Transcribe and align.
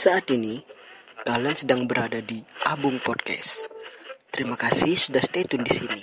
Saat 0.00 0.32
ini, 0.32 0.64
kalian 1.28 1.52
sedang 1.52 1.84
berada 1.84 2.24
di 2.24 2.40
Abung 2.64 3.04
Podcast. 3.04 3.68
Terima 4.32 4.56
kasih 4.56 4.96
sudah 4.96 5.20
stay 5.20 5.44
tune 5.44 5.60
di 5.60 5.76
sini. 5.76 6.00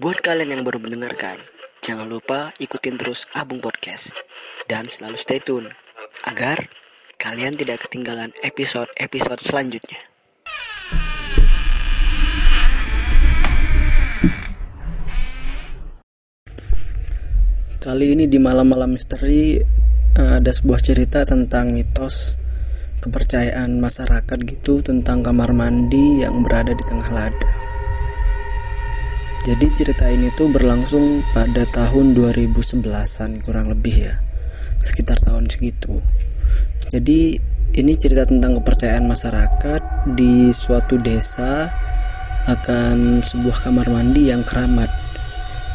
Buat 0.00 0.24
kalian 0.24 0.56
yang 0.56 0.62
baru 0.64 0.80
mendengarkan, 0.80 1.36
jangan 1.84 2.08
lupa 2.08 2.56
ikutin 2.56 2.96
terus 2.96 3.28
Abung 3.36 3.60
Podcast 3.60 4.16
dan 4.64 4.88
selalu 4.88 5.20
stay 5.20 5.44
tune 5.44 5.68
agar 6.24 6.72
kalian 7.20 7.52
tidak 7.52 7.84
ketinggalan 7.84 8.32
episode-episode 8.40 9.44
selanjutnya. 9.44 10.00
Kali 17.76 18.16
ini 18.16 18.24
di 18.24 18.40
malam-malam 18.40 18.88
misteri 18.88 19.60
eh, 20.16 20.32
ada 20.40 20.48
sebuah 20.48 20.80
cerita 20.80 21.28
tentang 21.28 21.76
mitos 21.76 22.40
kepercayaan 23.02 23.82
masyarakat 23.82 24.38
gitu 24.46 24.78
tentang 24.78 25.26
kamar 25.26 25.50
mandi 25.50 26.22
yang 26.22 26.46
berada 26.46 26.70
di 26.70 26.84
tengah 26.86 27.10
ladang. 27.10 27.60
Jadi 29.42 29.66
cerita 29.74 30.06
ini 30.06 30.30
tuh 30.38 30.54
berlangsung 30.54 31.26
pada 31.34 31.66
tahun 31.66 32.14
2011-an 32.14 33.42
kurang 33.42 33.74
lebih 33.74 34.06
ya. 34.06 34.14
Sekitar 34.78 35.18
tahun 35.18 35.50
segitu. 35.50 35.98
Jadi 36.94 37.34
ini 37.74 37.92
cerita 37.98 38.22
tentang 38.22 38.62
kepercayaan 38.62 39.02
masyarakat 39.02 39.82
di 40.14 40.54
suatu 40.54 40.94
desa 41.02 41.74
akan 42.46 43.18
sebuah 43.18 43.66
kamar 43.66 43.90
mandi 43.90 44.30
yang 44.30 44.46
keramat 44.46 44.90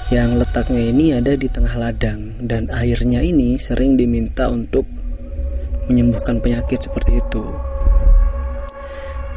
yang 0.08 0.39
letaknya 0.39 0.88
ini 0.88 1.12
ada 1.12 1.36
di 1.36 1.52
tengah 1.52 1.75
ladang 1.75 2.39
dan 2.39 2.72
airnya 2.72 3.19
ini 3.19 3.59
sering 3.59 4.00
diminta 4.00 4.47
untuk 4.47 4.88
menyembuhkan 5.88 6.39
penyakit 6.39 6.88
seperti 6.88 7.19
itu. 7.19 7.43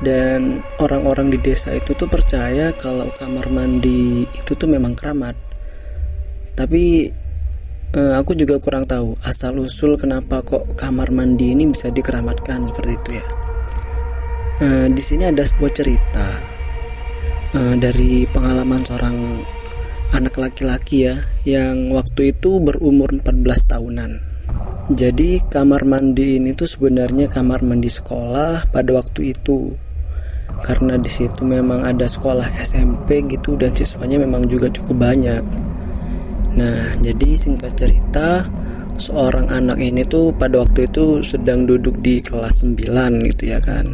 Dan 0.01 0.65
orang-orang 0.81 1.29
di 1.29 1.39
desa 1.39 1.77
itu 1.77 1.93
tuh 1.93 2.09
percaya 2.09 2.73
kalau 2.73 3.13
kamar 3.13 3.53
mandi 3.53 4.25
itu 4.25 4.53
tuh 4.57 4.65
memang 4.65 4.97
keramat. 4.97 5.37
Tapi 6.57 7.09
eh, 7.93 8.15
aku 8.17 8.33
juga 8.33 8.57
kurang 8.57 8.89
tahu 8.89 9.19
asal 9.29 9.61
usul 9.61 10.01
kenapa 10.01 10.41
kok 10.41 10.73
kamar 10.79 11.13
mandi 11.13 11.53
ini 11.53 11.69
bisa 11.69 11.93
dikeramatkan 11.93 12.65
seperti 12.65 12.93
itu 12.97 13.11
ya. 13.13 13.27
Eh, 14.61 14.87
di 14.89 15.03
sini 15.05 15.29
ada 15.29 15.45
sebuah 15.45 15.73
cerita 15.73 16.29
eh, 17.61 17.75
dari 17.77 18.25
pengalaman 18.25 18.81
seorang 18.81 19.17
anak 20.17 20.35
laki-laki 20.41 21.07
ya 21.07 21.17
yang 21.47 21.93
waktu 21.93 22.33
itu 22.33 22.57
berumur 22.57 23.13
14 23.13 23.69
tahunan. 23.69 24.30
Jadi 24.91 25.39
kamar 25.47 25.87
mandi 25.87 26.43
ini 26.43 26.51
tuh 26.51 26.67
sebenarnya 26.67 27.31
kamar 27.31 27.63
mandi 27.63 27.87
sekolah 27.87 28.75
pada 28.75 28.91
waktu 28.91 29.31
itu. 29.39 29.71
Karena 30.67 30.99
di 30.99 31.07
situ 31.07 31.47
memang 31.47 31.87
ada 31.87 32.11
sekolah 32.11 32.59
SMP 32.59 33.23
gitu 33.31 33.55
dan 33.55 33.71
siswanya 33.71 34.19
memang 34.19 34.51
juga 34.51 34.67
cukup 34.67 34.99
banyak. 34.99 35.47
Nah, 36.59 36.99
jadi 36.99 37.39
singkat 37.39 37.79
cerita, 37.79 38.51
seorang 38.99 39.47
anak 39.55 39.79
ini 39.79 40.03
tuh 40.03 40.35
pada 40.35 40.59
waktu 40.59 40.91
itu 40.91 41.23
sedang 41.23 41.71
duduk 41.71 42.03
di 42.03 42.19
kelas 42.19 42.67
9 42.67 43.31
gitu 43.31 43.47
ya 43.47 43.63
kan. 43.63 43.87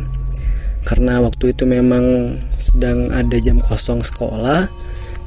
Karena 0.80 1.20
waktu 1.20 1.52
itu 1.52 1.68
memang 1.68 2.40
sedang 2.56 3.12
ada 3.12 3.36
jam 3.36 3.60
kosong 3.60 4.00
sekolah 4.00 4.64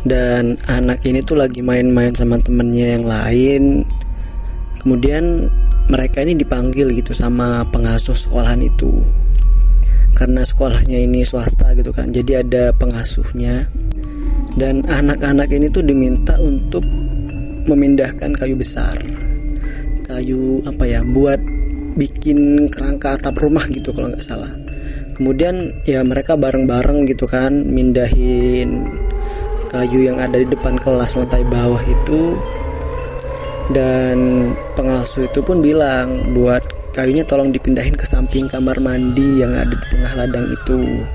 dan 0.02 0.58
anak 0.66 0.98
ini 1.06 1.22
tuh 1.22 1.38
lagi 1.38 1.62
main-main 1.62 2.10
sama 2.18 2.42
temennya 2.42 2.98
yang 2.98 3.06
lain 3.06 3.64
kemudian 4.80 5.52
mereka 5.90 6.22
ini 6.22 6.38
dipanggil 6.38 6.94
gitu 6.94 7.18
sama 7.18 7.66
pengasuh 7.74 8.14
sekolahan 8.14 8.62
itu. 8.62 9.02
Karena 10.14 10.46
sekolahnya 10.46 11.02
ini 11.02 11.26
swasta 11.26 11.74
gitu 11.74 11.90
kan 11.90 12.14
jadi 12.14 12.46
ada 12.46 12.72
pengasuhnya. 12.78 13.66
Dan 14.54 14.86
anak-anak 14.86 15.50
ini 15.54 15.70
tuh 15.70 15.86
diminta 15.86 16.38
untuk 16.38 16.86
memindahkan 17.66 18.34
kayu 18.38 18.58
besar. 18.58 18.98
Kayu 20.06 20.66
apa 20.66 20.84
ya 20.90 21.02
buat 21.06 21.38
bikin 21.98 22.70
kerangka 22.70 23.18
atap 23.18 23.38
rumah 23.42 23.66
gitu 23.70 23.94
kalau 23.94 24.10
nggak 24.10 24.26
salah. 24.26 24.50
Kemudian 25.18 25.84
ya 25.84 26.06
mereka 26.06 26.40
bareng-bareng 26.40 27.10
gitu 27.10 27.28
kan 27.28 27.52
mindahin 27.68 28.88
kayu 29.70 30.10
yang 30.10 30.18
ada 30.18 30.42
di 30.42 30.48
depan 30.50 30.82
kelas 30.82 31.14
lantai 31.14 31.46
bawah 31.46 31.82
itu 31.86 32.40
dan 33.70 34.18
pengasuh 34.74 35.30
itu 35.30 35.46
pun 35.46 35.62
bilang 35.62 36.34
buat 36.34 36.62
kayunya 36.94 37.22
tolong 37.22 37.54
dipindahin 37.54 37.94
ke 37.94 38.06
samping 38.06 38.50
kamar 38.50 38.82
mandi 38.82 39.42
yang 39.42 39.54
ada 39.54 39.70
di 39.70 39.88
tengah 39.94 40.14
ladang 40.18 40.48
itu. 40.50 41.06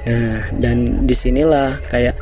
Nah, 0.00 0.50
dan 0.58 1.06
di 1.06 1.14
sinilah 1.14 1.78
kayak 1.86 2.18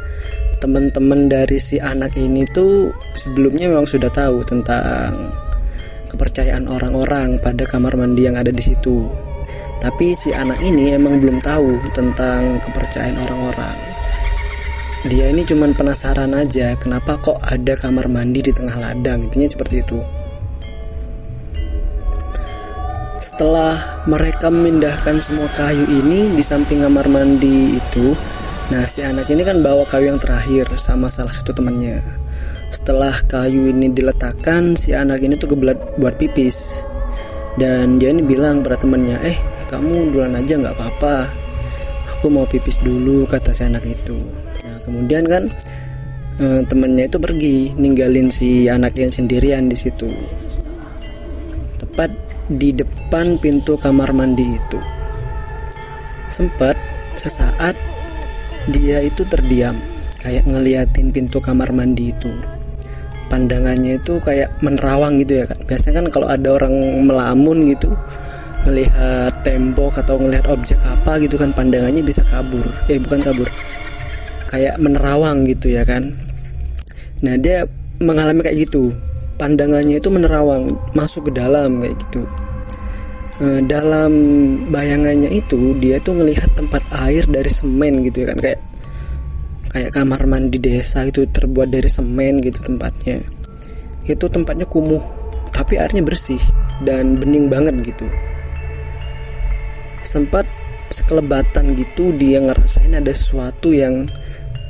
teman-teman 0.58 1.30
dari 1.30 1.56
si 1.56 1.78
anak 1.78 2.12
ini 2.18 2.44
tuh 2.50 2.92
sebelumnya 3.16 3.70
memang 3.70 3.86
sudah 3.88 4.10
tahu 4.10 4.44
tentang 4.44 5.14
kepercayaan 6.12 6.66
orang-orang 6.66 7.38
pada 7.40 7.64
kamar 7.64 7.96
mandi 7.96 8.28
yang 8.28 8.36
ada 8.36 8.52
di 8.52 8.60
situ. 8.60 9.08
Tapi 9.78 10.10
si 10.12 10.34
anak 10.34 10.58
ini 10.60 10.92
emang 10.92 11.22
belum 11.22 11.38
tahu 11.38 11.78
tentang 11.94 12.58
kepercayaan 12.66 13.14
orang-orang 13.14 13.97
dia 15.06 15.30
ini 15.30 15.46
cuman 15.46 15.78
penasaran 15.78 16.34
aja 16.34 16.74
kenapa 16.74 17.22
kok 17.22 17.38
ada 17.46 17.78
kamar 17.78 18.10
mandi 18.10 18.42
di 18.42 18.50
tengah 18.50 18.74
ladang? 18.74 19.30
Intinya 19.30 19.46
seperti 19.46 19.86
itu. 19.86 20.02
Setelah 23.22 24.02
mereka 24.10 24.50
memindahkan 24.50 25.22
semua 25.22 25.46
kayu 25.54 25.86
ini 25.86 26.34
di 26.34 26.42
samping 26.42 26.82
kamar 26.82 27.06
mandi 27.06 27.78
itu 27.78 28.18
nah 28.74 28.84
si 28.84 29.00
anak 29.00 29.30
ini 29.30 29.46
kan 29.46 29.62
bawa 29.62 29.86
kayu 29.86 30.10
yang 30.10 30.18
terakhir 30.18 30.66
sama 30.74 31.06
salah 31.06 31.30
satu 31.30 31.54
temannya. 31.54 32.02
Setelah 32.74 33.14
kayu 33.30 33.70
ini 33.70 33.94
diletakkan 33.94 34.74
si 34.74 34.98
anak 34.98 35.22
ini 35.22 35.38
tuh 35.38 35.54
kebelat 35.54 35.78
buat 35.94 36.18
pipis. 36.18 36.82
Dan 37.54 38.02
dia 38.02 38.10
ini 38.10 38.26
bilang 38.26 38.66
pada 38.66 38.74
temannya 38.74 39.22
eh 39.22 39.38
kamu 39.70 40.10
duluan 40.10 40.34
aja 40.34 40.58
nggak 40.58 40.74
apa-apa. 40.74 41.30
Aku 42.18 42.34
mau 42.34 42.50
pipis 42.50 42.82
dulu 42.82 43.30
kata 43.30 43.54
si 43.54 43.62
anak 43.62 43.86
itu 43.86 44.47
kemudian 44.88 45.28
kan 45.28 45.44
e, 46.40 46.64
temennya 46.64 47.04
itu 47.12 47.18
pergi 47.20 47.56
ninggalin 47.76 48.32
si 48.32 48.70
anaknya 48.72 49.12
sendirian 49.12 49.68
di 49.68 49.76
situ. 49.76 50.08
Tepat 51.76 52.10
di 52.48 52.72
depan 52.72 53.36
pintu 53.36 53.76
kamar 53.76 54.16
mandi 54.16 54.46
itu. 54.48 54.80
Sempat 56.32 56.74
sesaat 57.20 57.76
dia 58.72 59.04
itu 59.04 59.28
terdiam 59.28 59.76
kayak 60.24 60.48
ngeliatin 60.48 61.12
pintu 61.12 61.44
kamar 61.44 61.74
mandi 61.76 62.14
itu. 62.14 62.32
Pandangannya 63.28 64.00
itu 64.00 64.16
kayak 64.24 64.56
menerawang 64.64 65.20
gitu 65.20 65.44
ya 65.44 65.44
kan 65.44 65.60
biasanya 65.68 66.00
kan 66.00 66.06
kalau 66.08 66.32
ada 66.32 66.48
orang 66.56 67.04
melamun 67.04 67.68
gitu 67.68 67.92
melihat 68.64 69.36
tembok 69.44 70.00
atau 70.00 70.16
ngelihat 70.16 70.48
objek 70.48 70.80
apa 70.80 71.20
gitu 71.20 71.36
kan 71.36 71.52
pandangannya 71.52 72.00
bisa 72.00 72.24
kabur. 72.24 72.64
Eh 72.88 72.96
bukan 72.96 73.20
kabur 73.20 73.48
kayak 74.48 74.80
menerawang 74.80 75.44
gitu 75.44 75.68
ya 75.70 75.84
kan. 75.84 76.16
Nah 77.20 77.36
dia 77.36 77.68
mengalami 78.00 78.42
kayak 78.42 78.66
gitu. 78.66 78.90
Pandangannya 79.38 80.02
itu 80.02 80.10
menerawang 80.10 80.74
masuk 80.96 81.30
ke 81.30 81.32
dalam 81.36 81.78
kayak 81.84 81.94
gitu. 82.08 82.22
E, 83.38 83.46
dalam 83.62 84.10
bayangannya 84.72 85.30
itu 85.30 85.78
dia 85.78 86.02
tuh 86.02 86.18
ngelihat 86.18 86.58
tempat 86.58 86.82
air 87.06 87.28
dari 87.30 87.52
semen 87.52 88.02
gitu 88.02 88.26
ya 88.26 88.34
kan. 88.34 88.38
Kayak 88.42 88.60
kayak 89.68 89.90
kamar 89.94 90.24
mandi 90.26 90.58
desa 90.58 91.06
itu 91.06 91.28
terbuat 91.28 91.70
dari 91.70 91.86
semen 91.86 92.42
gitu 92.42 92.58
tempatnya. 92.64 93.22
Itu 94.08 94.26
tempatnya 94.26 94.66
kumuh 94.66 95.04
tapi 95.52 95.78
airnya 95.78 96.02
bersih 96.02 96.40
dan 96.82 97.20
bening 97.20 97.46
banget 97.46 97.78
gitu. 97.82 98.06
Sempat 100.02 100.48
sekelebatan 101.08 101.72
gitu 101.72 102.12
dia 102.12 102.36
ngerasain 102.36 102.92
ada 102.92 103.08
sesuatu 103.08 103.72
yang 103.72 104.12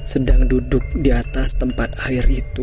sedang 0.06 0.46
duduk 0.46 0.86
di 0.94 1.10
atas 1.10 1.58
tempat 1.58 1.90
air 2.06 2.22
itu. 2.30 2.62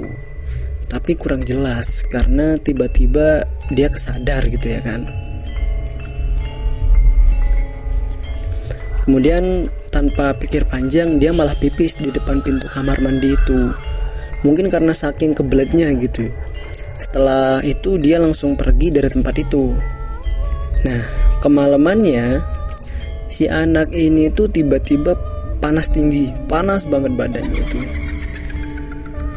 Tapi 0.87 1.19
kurang 1.19 1.43
jelas 1.43 2.07
karena 2.07 2.55
tiba-tiba 2.55 3.43
dia 3.75 3.91
kesadar 3.91 4.47
gitu 4.47 4.71
ya 4.71 4.79
kan. 4.79 5.03
Kemudian 9.03 9.67
tanpa 9.91 10.31
pikir 10.39 10.63
panjang 10.71 11.19
dia 11.19 11.35
malah 11.35 11.59
pipis 11.59 11.99
di 11.99 12.15
depan 12.15 12.39
pintu 12.39 12.71
kamar 12.71 13.03
mandi 13.03 13.35
itu. 13.35 13.75
Mungkin 14.47 14.71
karena 14.71 14.95
saking 14.95 15.35
kebeletnya 15.35 15.91
gitu. 15.99 16.31
Setelah 16.95 17.59
itu 17.59 17.99
dia 17.99 18.23
langsung 18.23 18.55
pergi 18.55 18.87
dari 18.95 19.11
tempat 19.11 19.35
itu. 19.35 19.75
Nah, 20.87 21.03
kemalamannya 21.43 22.54
si 23.25 23.49
anak 23.49 23.89
ini 23.91 24.29
tuh 24.33 24.49
tiba-tiba 24.49 25.17
panas 25.63 25.89
tinggi 25.89 26.29
panas 26.45 26.85
banget 26.85 27.13
badannya 27.17 27.61
itu 27.61 27.79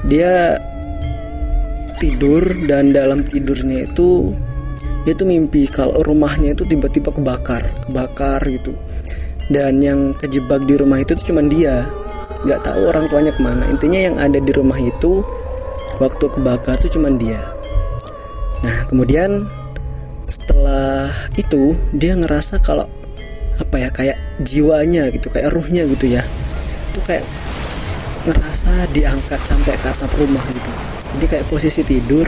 dia 0.09 0.61
tidur 1.99 2.43
dan 2.71 2.95
dalam 2.95 3.27
tidurnya 3.27 3.91
itu 3.91 4.33
dia 5.09 5.17
tuh 5.17 5.25
mimpi 5.25 5.65
kalau 5.73 6.05
rumahnya 6.05 6.53
itu 6.53 6.69
tiba-tiba 6.69 7.09
kebakar 7.09 7.65
kebakar 7.89 8.45
gitu. 8.45 8.77
Dan 9.49 9.81
yang 9.81 10.13
kejebak 10.13 10.69
di 10.69 10.77
rumah 10.77 11.01
itu 11.01 11.17
tuh 11.17 11.33
cuman 11.33 11.49
dia. 11.49 11.89
Nggak 12.45 12.61
tahu 12.61 12.93
orang 12.93 13.09
tuanya 13.09 13.33
ke 13.33 13.41
mana. 13.41 13.65
Intinya 13.73 13.97
yang 14.05 14.17
ada 14.21 14.37
di 14.37 14.53
rumah 14.53 14.77
itu 14.77 15.25
waktu 15.97 16.25
kebakar 16.29 16.77
tuh 16.77 16.93
cuman 16.93 17.17
dia. 17.17 17.41
Nah 18.61 18.85
kemudian 18.93 19.49
setelah 20.29 21.09
itu 21.41 21.73
dia 21.97 22.13
ngerasa 22.13 22.61
kalau 22.61 22.85
apa 23.59 23.77
ya 23.79 23.89
kayak 23.91 24.19
jiwanya 24.43 25.11
gitu 25.11 25.29
kayak 25.29 25.51
ruhnya 25.51 25.85
gitu 25.87 26.07
ya. 26.07 26.23
Itu 26.95 27.01
kayak 27.03 27.27
ngerasa 28.27 28.91
diangkat 28.95 29.41
sampai 29.43 29.75
ke 29.79 29.87
atap 29.91 30.13
rumah 30.15 30.43
gitu. 30.51 30.71
Jadi 31.19 31.27
kayak 31.27 31.47
posisi 31.51 31.83
tidur 31.83 32.27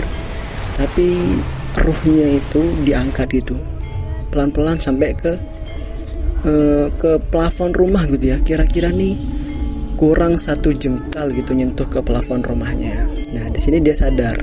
tapi 0.75 1.38
ruhnya 1.79 2.38
itu 2.38 2.62
diangkat 2.82 3.29
gitu. 3.31 3.56
Pelan-pelan 4.31 4.79
sampai 4.79 5.15
ke 5.15 5.32
uh, 6.47 6.87
ke 6.94 7.23
plafon 7.31 7.75
rumah 7.75 8.06
gitu 8.11 8.35
ya. 8.35 8.38
Kira-kira 8.43 8.91
nih 8.91 9.19
kurang 10.00 10.41
satu 10.41 10.73
jengkal 10.73 11.29
gitu 11.37 11.53
nyentuh 11.53 11.87
ke 11.87 12.00
plafon 12.03 12.43
rumahnya. 12.43 13.06
Nah 13.37 13.47
di 13.53 13.61
sini 13.62 13.79
dia 13.79 13.94
sadar 13.94 14.41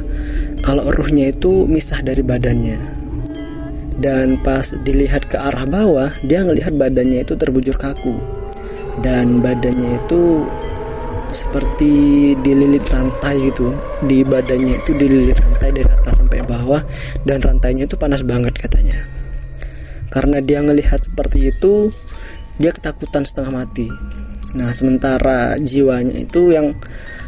kalau 0.63 0.87
ruhnya 0.87 1.31
itu 1.31 1.65
misah 1.67 1.99
dari 1.99 2.21
badannya 2.21 2.96
dan 3.97 4.37
pas 4.41 4.77
dilihat 4.85 5.25
ke 5.25 5.37
arah 5.37 5.65
bawah 5.65 6.09
dia 6.21 6.45
ngelihat 6.45 6.73
badannya 6.77 7.25
itu 7.25 7.33
terbujur 7.33 7.73
kaku. 7.77 8.17
Dan 8.97 9.45
badannya 9.45 10.01
itu 10.01 10.45
seperti 11.29 12.33
dililit 12.41 12.85
rantai 12.89 13.51
gitu. 13.51 13.73
Di 14.05 14.21
badannya 14.25 14.81
itu 14.81 14.91
dililit 14.97 15.37
rantai 15.37 15.69
dari 15.73 15.89
atas 15.89 16.17
sampai 16.17 16.41
bawah 16.45 16.81
dan 17.25 17.41
rantainya 17.41 17.85
itu 17.85 17.97
panas 17.99 18.23
banget 18.23 18.53
katanya. 18.57 19.05
Karena 20.07 20.39
dia 20.41 20.63
ngelihat 20.63 21.03
seperti 21.03 21.51
itu 21.51 21.91
dia 22.57 22.73
ketakutan 22.73 23.21
setengah 23.21 23.65
mati. 23.65 23.89
Nah 24.57 24.73
sementara 24.73 25.59
jiwanya 25.61 26.17
itu 26.17 26.49
yang 26.49 26.73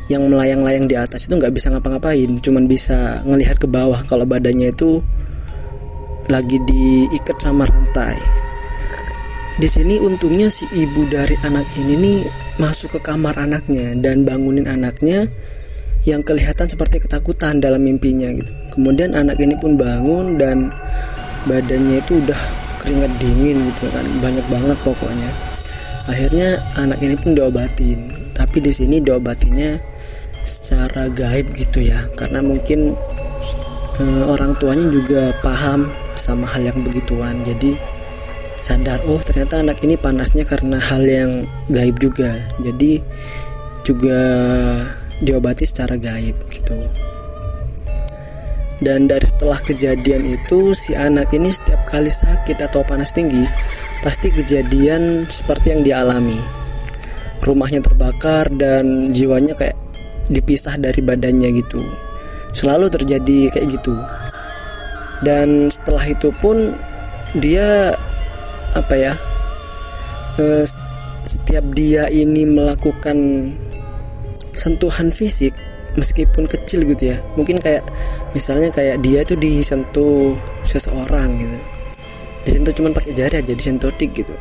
yang 0.10 0.25
melayang-layang 0.25 0.89
di 0.89 0.98
atas 0.98 1.30
itu 1.30 1.38
nggak 1.38 1.54
bisa 1.54 1.69
ngapa-ngapain. 1.69 2.42
Cuman 2.42 2.66
bisa 2.66 3.21
ngelihat 3.30 3.62
ke 3.62 3.69
bawah 3.69 4.01
kalau 4.10 4.25
badannya 4.25 4.74
itu 4.74 5.06
lagi 6.29 6.61
diikat 6.61 7.37
sama 7.41 7.65
rantai. 7.65 8.15
Di 9.59 9.67
sini 9.67 9.99
untungnya 9.99 10.47
si 10.47 10.69
ibu 10.71 11.03
dari 11.09 11.35
anak 11.43 11.67
ini 11.75 11.93
nih 11.99 12.19
masuk 12.63 12.95
ke 12.95 13.11
kamar 13.11 13.35
anaknya 13.35 13.91
dan 13.99 14.23
bangunin 14.23 14.69
anaknya 14.69 15.27
yang 16.07 16.23
kelihatan 16.23 16.63
seperti 16.63 17.03
ketakutan 17.03 17.59
dalam 17.59 17.83
mimpinya 17.83 18.31
gitu. 18.31 18.47
Kemudian 18.71 19.11
anak 19.19 19.35
ini 19.43 19.59
pun 19.59 19.75
bangun 19.75 20.39
dan 20.39 20.71
badannya 21.43 21.99
itu 21.99 22.23
udah 22.23 22.39
keringat 22.79 23.11
dingin 23.19 23.67
gitu 23.75 23.91
kan, 23.91 24.07
banyak 24.23 24.45
banget 24.47 24.77
pokoknya. 24.87 25.31
Akhirnya 26.07 26.63
anak 26.79 27.03
ini 27.03 27.19
pun 27.19 27.35
diobatin, 27.35 28.31
tapi 28.31 28.63
di 28.63 28.71
sini 28.71 29.03
diobatinnya 29.03 29.75
secara 30.47 31.11
gaib 31.11 31.51
gitu 31.51 31.83
ya, 31.83 31.99
karena 32.15 32.39
mungkin 32.39 32.95
e, 33.99 34.03
orang 34.23 34.55
tuanya 34.55 34.87
juga 34.87 35.35
paham 35.43 35.91
sama 36.19 36.45
hal 36.45 36.69
yang 36.69 36.80
begituan. 36.83 37.42
Jadi 37.48 37.80
sadar 38.60 39.00
oh 39.07 39.24
ternyata 39.24 39.63
anak 39.63 39.80
ini 39.88 39.95
panasnya 39.95 40.44
karena 40.44 40.77
hal 40.77 41.04
yang 41.07 41.48
gaib 41.71 41.95
juga. 41.98 42.36
Jadi 42.60 43.00
juga 43.88 44.21
diobati 45.24 45.63
secara 45.63 45.95
gaib 45.95 46.36
gitu. 46.51 46.80
Dan 48.80 49.12
dari 49.12 49.27
setelah 49.27 49.60
kejadian 49.60 50.24
itu 50.24 50.71
si 50.71 50.95
anak 50.95 51.36
ini 51.36 51.51
setiap 51.51 51.83
kali 51.83 52.07
sakit 52.07 52.63
atau 52.63 52.80
panas 52.88 53.12
tinggi 53.12 53.44
pasti 54.00 54.31
kejadian 54.31 55.27
seperti 55.27 55.75
yang 55.75 55.83
dialami. 55.83 56.39
Rumahnya 57.44 57.83
terbakar 57.83 58.48
dan 58.56 59.12
jiwanya 59.12 59.56
kayak 59.56 59.75
dipisah 60.31 60.80
dari 60.80 61.04
badannya 61.04 61.50
gitu. 61.60 61.83
Selalu 62.56 62.88
terjadi 62.88 63.51
kayak 63.51 63.68
gitu 63.68 63.95
dan 65.25 65.68
setelah 65.68 66.06
itu 66.07 66.31
pun 66.39 66.75
dia 67.36 67.94
apa 68.74 68.95
ya 68.95 69.13
eh, 70.39 70.66
setiap 71.27 71.66
dia 71.75 72.07
ini 72.10 72.48
melakukan 72.48 73.18
sentuhan 74.56 75.12
fisik 75.12 75.54
meskipun 75.95 76.45
kecil 76.45 76.86
gitu 76.86 77.16
ya. 77.16 77.18
Mungkin 77.36 77.60
kayak 77.60 77.86
misalnya 78.36 78.69
kayak 78.69 79.01
dia 79.01 79.24
tuh 79.27 79.39
disentuh 79.39 80.36
seseorang 80.68 81.39
gitu. 81.39 81.57
Disentuh 82.48 82.74
cuman 82.75 82.92
pakai 82.95 83.12
jari 83.16 83.36
aja 83.42 83.54
disentuh 83.54 83.92
tik 83.95 84.16
gitu. 84.16 84.33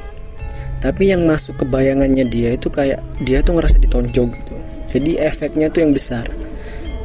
Tapi 0.79 1.11
yang 1.11 1.27
masuk 1.27 1.59
ke 1.59 1.65
bayangannya 1.67 2.25
dia 2.31 2.55
itu 2.55 2.71
kayak 2.71 3.03
dia 3.27 3.43
tuh 3.43 3.59
ngerasa 3.59 3.83
ditonjok 3.83 4.29
gitu. 4.31 4.55
Jadi 4.89 5.19
efeknya 5.19 5.69
tuh 5.69 5.85
yang 5.85 5.93
besar. 5.93 6.25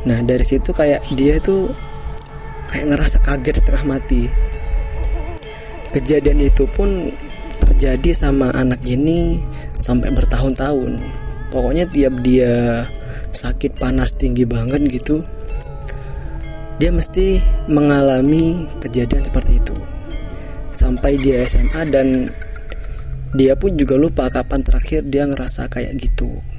Nah 0.06 0.20
dari 0.22 0.46
situ 0.46 0.70
kayak 0.72 1.02
dia 1.18 1.42
tuh 1.42 1.74
kayak 2.74 2.90
ngerasa 2.90 3.22
kaget 3.22 3.62
setengah 3.62 3.86
mati. 3.86 4.26
Kejadian 5.94 6.42
itu 6.42 6.66
pun 6.74 7.14
terjadi 7.62 8.18
sama 8.18 8.50
anak 8.50 8.82
ini 8.82 9.38
sampai 9.78 10.10
bertahun-tahun. 10.10 10.98
Pokoknya 11.54 11.86
tiap 11.86 12.18
dia 12.26 12.82
sakit 13.30 13.78
panas 13.78 14.18
tinggi 14.18 14.50
banget 14.50 14.90
gitu 14.90 15.22
dia 16.82 16.90
mesti 16.90 17.38
mengalami 17.70 18.66
kejadian 18.82 19.22
seperti 19.22 19.62
itu. 19.62 19.78
Sampai 20.74 21.22
dia 21.22 21.46
SMA 21.46 21.86
dan 21.94 22.34
dia 23.38 23.54
pun 23.54 23.78
juga 23.78 23.94
lupa 23.98 24.26
kapan 24.30 24.66
terakhir 24.66 25.06
dia 25.06 25.30
ngerasa 25.30 25.70
kayak 25.70 25.98
gitu 26.02 26.53